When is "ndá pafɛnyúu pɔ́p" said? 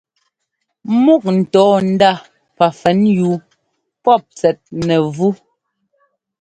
1.91-4.21